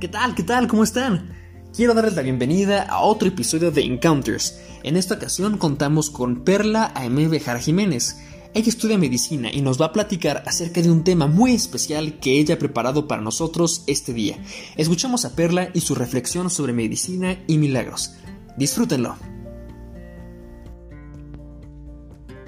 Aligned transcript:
¿Qué 0.00 0.06
tal? 0.06 0.36
¿Qué 0.36 0.44
tal? 0.44 0.68
¿Cómo 0.68 0.84
están? 0.84 1.30
Quiero 1.74 1.92
darles 1.92 2.14
la 2.14 2.22
bienvenida 2.22 2.84
a 2.84 3.00
otro 3.00 3.26
episodio 3.26 3.72
de 3.72 3.82
Encounters. 3.82 4.60
En 4.84 4.96
esta 4.96 5.14
ocasión 5.14 5.58
contamos 5.58 6.08
con 6.08 6.44
Perla 6.44 6.92
A.M. 6.94 7.26
Bejar 7.26 7.58
Jiménez. 7.58 8.16
Ella 8.54 8.68
estudia 8.68 8.96
medicina 8.96 9.50
y 9.52 9.60
nos 9.60 9.80
va 9.80 9.86
a 9.86 9.92
platicar 9.92 10.44
acerca 10.46 10.82
de 10.82 10.92
un 10.92 11.02
tema 11.02 11.26
muy 11.26 11.52
especial 11.52 12.20
que 12.20 12.38
ella 12.38 12.54
ha 12.54 12.58
preparado 12.60 13.08
para 13.08 13.22
nosotros 13.22 13.82
este 13.88 14.12
día. 14.12 14.38
Escuchamos 14.76 15.24
a 15.24 15.34
Perla 15.34 15.70
y 15.74 15.80
su 15.80 15.96
reflexión 15.96 16.48
sobre 16.48 16.72
medicina 16.72 17.36
y 17.48 17.58
milagros. 17.58 18.14
Disfrútenlo. 18.56 19.16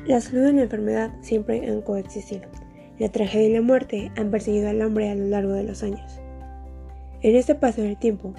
La 0.06 0.20
salud 0.20 0.50
y 0.50 0.52
la 0.52 0.62
enfermedad 0.62 1.12
siempre 1.20 1.68
han 1.68 1.82
coexistido. 1.82 2.42
La 3.00 3.08
tragedia 3.08 3.48
y 3.48 3.52
la 3.54 3.62
muerte 3.62 4.12
han 4.16 4.30
perseguido 4.30 4.70
al 4.70 4.82
hombre 4.82 5.10
a 5.10 5.16
lo 5.16 5.26
largo 5.26 5.54
de 5.54 5.64
los 5.64 5.82
años. 5.82 6.19
En 7.22 7.36
este 7.36 7.54
paso 7.54 7.82
del 7.82 7.98
tiempo, 7.98 8.32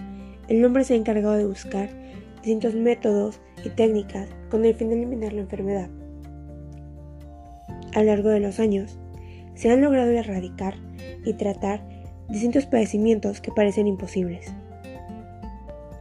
el 0.48 0.66
hombre 0.66 0.84
se 0.84 0.96
ha 0.96 0.98
encargado 0.98 1.36
de 1.36 1.46
buscar 1.46 1.90
distintos 2.38 2.74
métodos 2.74 3.40
y 3.64 3.70
técnicas 3.70 4.28
con 4.50 4.66
el 4.66 4.74
fin 4.74 4.90
de 4.90 4.96
eliminar 4.96 5.34
la 5.34 5.42
enfermedad. 5.42 5.90
A 7.94 8.00
lo 8.00 8.06
largo 8.06 8.30
de 8.30 8.40
los 8.40 8.60
años, 8.60 8.98
se 9.54 9.70
han 9.70 9.82
logrado 9.82 10.10
erradicar 10.10 10.78
y 11.24 11.34
tratar 11.34 11.88
distintos 12.28 12.66
padecimientos 12.66 13.40
que 13.40 13.52
parecen 13.52 13.86
imposibles. 13.86 14.52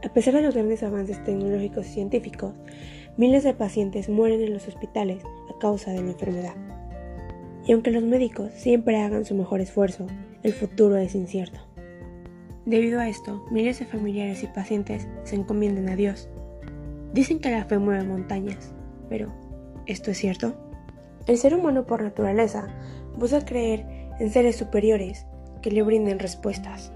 A 0.03 0.11
pesar 0.11 0.33
de 0.33 0.41
los 0.41 0.55
grandes 0.55 0.81
avances 0.81 1.23
tecnológicos 1.23 1.85
y 1.85 1.91
científicos, 1.91 2.55
miles 3.15 3.43
de 3.43 3.53
pacientes 3.53 4.09
mueren 4.09 4.41
en 4.41 4.53
los 4.53 4.67
hospitales 4.67 5.21
a 5.23 5.59
causa 5.59 5.91
de 5.91 6.01
la 6.01 6.11
enfermedad. 6.11 6.55
Y 7.67 7.73
aunque 7.73 7.91
los 7.91 8.03
médicos 8.03 8.49
siempre 8.55 8.97
hagan 8.97 9.25
su 9.25 9.35
mejor 9.35 9.61
esfuerzo, 9.61 10.07
el 10.41 10.53
futuro 10.53 10.97
es 10.97 11.13
incierto. 11.13 11.70
Debido 12.71 13.01
a 13.01 13.09
esto, 13.09 13.45
miles 13.51 13.79
de 13.79 13.85
familiares 13.85 14.43
y 14.43 14.47
pacientes 14.47 15.05
se 15.25 15.35
encomiendan 15.35 15.89
a 15.89 15.97
Dios. 15.97 16.29
Dicen 17.11 17.39
que 17.39 17.51
la 17.51 17.65
fe 17.65 17.77
mueve 17.79 18.05
montañas, 18.05 18.73
pero 19.09 19.27
¿esto 19.87 20.09
es 20.09 20.17
cierto? 20.17 20.53
El 21.27 21.37
ser 21.37 21.53
humano 21.53 21.85
por 21.85 22.01
naturaleza 22.01 22.69
busca 23.17 23.43
creer 23.43 23.85
en 24.21 24.31
seres 24.31 24.55
superiores 24.55 25.25
que 25.61 25.69
le 25.69 25.83
brinden 25.83 26.17
respuestas. 26.17 26.93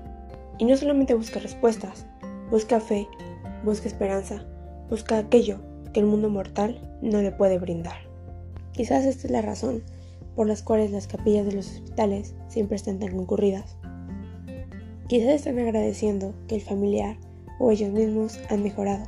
Y 0.59 0.63
no 0.63 0.77
solamente 0.77 1.13
busca 1.13 1.41
respuestas, 1.41 2.05
busca 2.49 2.79
fe, 2.79 3.09
busca 3.65 3.89
esperanza, 3.89 4.45
busca 4.89 5.17
aquello 5.17 5.59
que 5.91 5.99
el 5.99 6.05
mundo 6.05 6.29
mortal 6.29 6.79
no 7.01 7.21
le 7.21 7.33
puede 7.33 7.59
brindar. 7.59 7.97
Quizás 8.71 9.03
esta 9.03 9.27
es 9.27 9.31
la 9.31 9.41
razón 9.41 9.83
por 10.37 10.47
las 10.47 10.63
cuales 10.63 10.91
las 10.91 11.07
capillas 11.07 11.45
de 11.45 11.51
los 11.51 11.67
hospitales 11.67 12.33
siempre 12.47 12.77
están 12.77 12.97
tan 12.97 13.11
concurridas. 13.11 13.75
Quizás 15.07 15.35
están 15.35 15.59
agradeciendo 15.59 16.33
que 16.47 16.55
el 16.55 16.61
familiar 16.61 17.17
o 17.59 17.69
ellos 17.69 17.91
mismos 17.91 18.39
han 18.49 18.63
mejorado. 18.63 19.05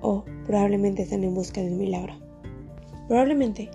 O 0.00 0.24
probablemente 0.46 1.02
están 1.02 1.24
en 1.24 1.34
busca 1.34 1.60
de 1.60 1.72
un 1.72 1.78
milagro. 1.78 2.14
Probablemente 3.08 3.68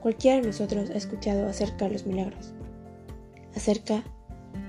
cualquiera 0.00 0.40
de 0.40 0.48
nosotros 0.48 0.90
ha 0.90 0.96
escuchado 0.96 1.46
acerca 1.46 1.84
de 1.84 1.92
los 1.92 2.04
milagros. 2.04 2.52
Acerca 3.54 4.02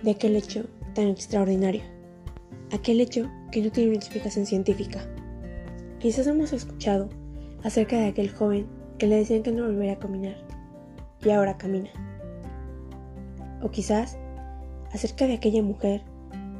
de 0.03 0.11
aquel 0.11 0.35
hecho 0.35 0.65
tan 0.93 1.07
extraordinario. 1.07 1.81
Aquel 2.71 3.01
hecho 3.01 3.27
que 3.51 3.61
no 3.61 3.71
tiene 3.71 3.89
una 3.89 3.99
explicación 3.99 4.45
científica. 4.45 5.07
Quizás 5.97 6.27
hemos 6.27 6.53
escuchado 6.53 7.09
acerca 7.63 7.97
de 7.97 8.07
aquel 8.07 8.29
joven 8.29 8.67
que 8.99 9.07
le 9.07 9.15
decían 9.15 9.41
que 9.41 9.51
no 9.51 9.63
volvería 9.63 9.93
a 9.93 9.99
caminar 9.99 10.35
y 11.25 11.31
ahora 11.31 11.57
camina. 11.57 11.89
O 13.63 13.71
quizás 13.71 14.17
acerca 14.93 15.25
de 15.25 15.33
aquella 15.33 15.63
mujer 15.63 16.01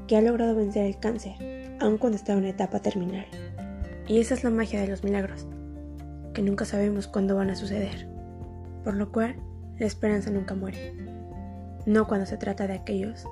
que 0.07 0.17
ha 0.17 0.21
logrado 0.21 0.55
vencer 0.55 0.85
el 0.85 0.97
cáncer, 0.97 1.33
aun 1.79 1.97
cuando 1.97 2.17
está 2.17 2.33
en 2.33 2.39
una 2.39 2.49
etapa 2.49 2.79
terminal. 2.79 3.25
Y 4.07 4.19
esa 4.19 4.33
es 4.33 4.43
la 4.43 4.49
magia 4.49 4.81
de 4.81 4.87
los 4.87 5.03
milagros, 5.03 5.47
que 6.33 6.41
nunca 6.41 6.65
sabemos 6.65 7.07
cuándo 7.07 7.35
van 7.35 7.51
a 7.51 7.55
suceder, 7.55 8.07
por 8.83 8.95
lo 8.95 9.11
cual 9.11 9.35
la 9.77 9.85
esperanza 9.85 10.31
nunca 10.31 10.55
muere, 10.55 10.93
no 11.85 12.07
cuando 12.07 12.25
se 12.25 12.37
trata 12.37 12.67
de 12.67 12.73
aquellos 12.73 13.25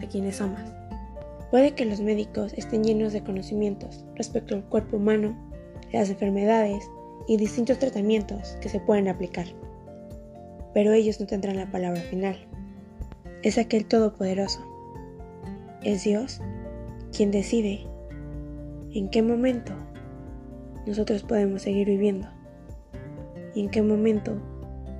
de 0.00 0.06
quienes 0.06 0.40
amas. 0.40 0.72
Puede 1.50 1.74
que 1.74 1.84
los 1.84 2.00
médicos 2.00 2.52
estén 2.54 2.84
llenos 2.84 3.12
de 3.12 3.22
conocimientos 3.22 4.04
respecto 4.14 4.54
al 4.54 4.64
cuerpo 4.64 4.96
humano, 4.96 5.36
las 5.92 6.10
enfermedades 6.10 6.84
y 7.28 7.36
distintos 7.36 7.78
tratamientos 7.78 8.56
que 8.60 8.68
se 8.68 8.80
pueden 8.80 9.08
aplicar, 9.08 9.46
pero 10.74 10.92
ellos 10.92 11.20
no 11.20 11.26
tendrán 11.26 11.56
la 11.56 11.70
palabra 11.70 12.00
final 12.02 12.45
es 13.42 13.58
aquel 13.58 13.86
todopoderoso. 13.86 14.60
Es 15.82 16.04
Dios 16.04 16.40
quien 17.16 17.30
decide 17.30 17.86
en 18.92 19.08
qué 19.08 19.22
momento 19.22 19.72
nosotros 20.86 21.22
podemos 21.22 21.62
seguir 21.62 21.86
viviendo 21.86 22.28
y 23.54 23.60
en 23.60 23.70
qué 23.70 23.82
momento 23.82 24.36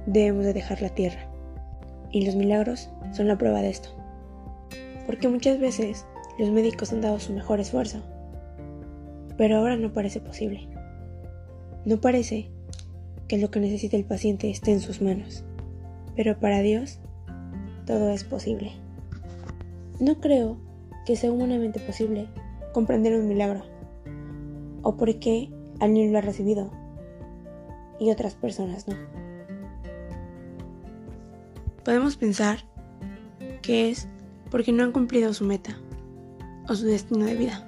debemos 0.07 0.45
de 0.45 0.53
dejar 0.53 0.83
la 0.83 0.91
tierra. 0.91 1.29
Y 2.11 2.25
los 2.25 2.37
milagros 2.37 2.91
son 3.13 3.29
la 3.29 3.37
prueba 3.39 3.61
de 3.61 3.71
esto. 3.71 3.91
Porque 5.07 5.29
muchas 5.29 5.59
veces 5.59 6.07
los 6.39 6.51
médicos 6.51 6.93
han 6.93 7.01
dado 7.01 7.21
su 7.21 7.33
mejor 7.33 7.61
esfuerzo, 7.61 8.03
pero 9.37 9.59
ahora 9.59 9.77
no 9.77 9.93
parece 9.93 10.21
posible. 10.21 10.69
No 11.85 12.01
parece 12.01 12.51
que 13.29 13.39
lo 13.39 13.51
que 13.51 13.61
necesita 13.61 13.97
el 13.97 14.05
paciente 14.05 14.51
esté 14.51 14.73
en 14.73 14.81
sus 14.81 15.01
manos, 15.03 15.45
pero 16.15 16.39
para 16.39 16.61
Dios 16.61 17.01
todo 17.87 18.11
es 18.11 18.25
posible. 18.25 18.73
No 20.01 20.21
creo 20.21 20.59
que 21.07 21.17
sea 21.17 21.33
humanamente 21.33 21.81
posible 21.81 22.29
comprender 22.75 23.19
un 23.19 23.29
milagro, 23.29 23.63
o 24.83 24.97
por 24.97 25.19
qué 25.19 25.51
alguien 25.81 26.13
lo 26.13 26.19
ha 26.19 26.21
recibido 26.23 26.71
y 27.99 28.11
otras 28.11 28.35
personas 28.35 28.87
no. 28.89 28.97
Podemos 31.85 32.17
pensar 32.17 32.59
que 33.63 33.89
es 33.91 34.09
porque 34.51 34.73
no 34.73 34.83
han 34.83 34.93
cumplido 34.93 35.33
su 35.33 35.45
meta 35.45 35.79
o 36.69 36.75
su 36.75 36.87
destino 36.87 37.25
de 37.25 37.35
vida, 37.35 37.67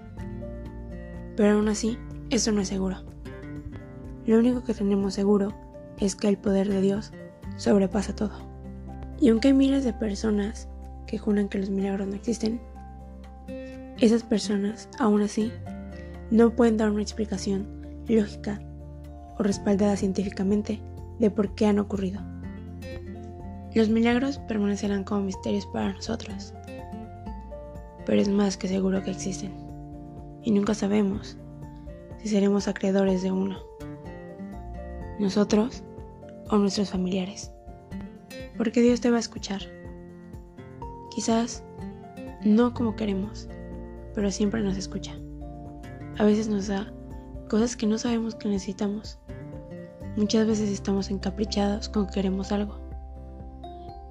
pero 1.36 1.56
aún 1.56 1.68
así 1.68 1.96
eso 2.30 2.52
no 2.52 2.60
es 2.60 2.68
seguro. 2.68 2.98
Lo 4.26 4.38
único 4.38 4.64
que 4.64 4.74
tenemos 4.74 5.14
seguro 5.14 5.54
es 5.98 6.14
que 6.14 6.28
el 6.28 6.36
poder 6.36 6.68
de 6.68 6.82
Dios 6.82 7.12
sobrepasa 7.56 8.14
todo. 8.14 8.47
Y 9.20 9.30
aunque 9.30 9.48
hay 9.48 9.54
miles 9.54 9.84
de 9.84 9.92
personas 9.92 10.68
que 11.06 11.18
juran 11.18 11.48
que 11.48 11.58
los 11.58 11.70
milagros 11.70 12.06
no 12.06 12.14
existen, 12.14 12.60
esas 13.98 14.22
personas, 14.22 14.88
aún 14.98 15.22
así, 15.22 15.52
no 16.30 16.54
pueden 16.54 16.76
dar 16.76 16.90
una 16.90 17.02
explicación 17.02 17.66
lógica 18.06 18.60
o 19.38 19.42
respaldada 19.42 19.96
científicamente 19.96 20.80
de 21.18 21.30
por 21.30 21.54
qué 21.54 21.66
han 21.66 21.80
ocurrido. 21.80 22.20
Los 23.74 23.88
milagros 23.88 24.38
permanecerán 24.46 25.04
como 25.04 25.22
misterios 25.22 25.66
para 25.66 25.92
nosotros, 25.92 26.54
pero 28.06 28.20
es 28.20 28.28
más 28.28 28.56
que 28.56 28.68
seguro 28.68 29.02
que 29.02 29.10
existen, 29.10 29.52
y 30.42 30.52
nunca 30.52 30.74
sabemos 30.74 31.36
si 32.22 32.28
seremos 32.28 32.68
acreedores 32.68 33.22
de 33.22 33.32
uno, 33.32 33.58
nosotros 35.18 35.82
o 36.50 36.56
nuestros 36.56 36.90
familiares 36.90 37.52
porque 38.58 38.82
Dios 38.82 39.00
te 39.00 39.10
va 39.10 39.16
a 39.16 39.20
escuchar. 39.20 39.62
Quizás 41.14 41.64
no 42.44 42.74
como 42.74 42.96
queremos, 42.96 43.48
pero 44.14 44.30
siempre 44.30 44.60
nos 44.62 44.76
escucha. 44.76 45.14
A 46.18 46.24
veces 46.24 46.48
nos 46.48 46.66
da 46.66 46.92
cosas 47.48 47.76
que 47.76 47.86
no 47.86 47.96
sabemos 47.96 48.34
que 48.34 48.48
necesitamos. 48.48 49.18
Muchas 50.16 50.46
veces 50.46 50.70
estamos 50.70 51.10
encaprichados 51.10 51.88
con 51.88 52.06
que 52.06 52.14
queremos 52.14 52.50
algo, 52.50 52.78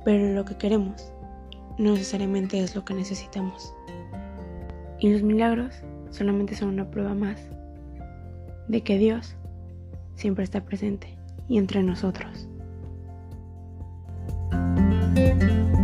pero 0.05 0.33
lo 0.33 0.45
que 0.45 0.55
queremos 0.55 1.11
no 1.77 1.91
necesariamente 1.91 2.59
es 2.59 2.75
lo 2.75 2.85
que 2.85 2.93
necesitamos. 2.93 3.73
Y 4.99 5.11
los 5.11 5.21
milagros 5.21 5.75
solamente 6.09 6.55
son 6.55 6.69
una 6.69 6.89
prueba 6.89 7.13
más 7.13 7.39
de 8.69 8.81
que 8.81 8.97
Dios 8.97 9.35
siempre 10.15 10.45
está 10.45 10.63
presente 10.63 11.17
y 11.49 11.57
entre 11.57 11.83
nosotros. 11.83 12.47
Música 15.17 15.76